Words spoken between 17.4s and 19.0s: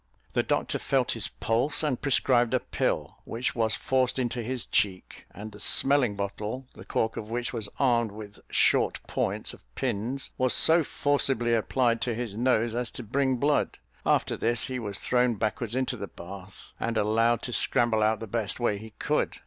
to scramble out the best way he